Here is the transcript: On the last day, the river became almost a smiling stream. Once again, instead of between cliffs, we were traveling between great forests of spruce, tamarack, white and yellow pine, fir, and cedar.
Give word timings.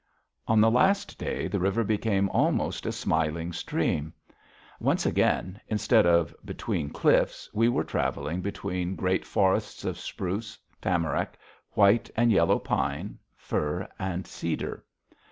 On 0.47 0.59
the 0.59 0.71
last 0.71 1.19
day, 1.19 1.47
the 1.47 1.59
river 1.59 1.83
became 1.83 2.27
almost 2.29 2.87
a 2.87 2.91
smiling 2.91 3.53
stream. 3.53 4.13
Once 4.79 5.05
again, 5.05 5.61
instead 5.67 6.07
of 6.07 6.33
between 6.43 6.89
cliffs, 6.89 7.47
we 7.53 7.69
were 7.69 7.83
traveling 7.83 8.41
between 8.41 8.95
great 8.95 9.25
forests 9.27 9.85
of 9.85 9.99
spruce, 9.99 10.57
tamarack, 10.81 11.37
white 11.73 12.09
and 12.15 12.31
yellow 12.31 12.57
pine, 12.57 13.19
fir, 13.35 13.87
and 13.99 14.25
cedar. 14.25 14.83